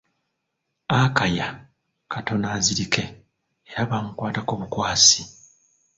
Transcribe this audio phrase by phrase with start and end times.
[1.01, 1.47] Akaya
[2.11, 3.03] katono azzirike,
[3.69, 5.21] era bamukwatako bukwasi!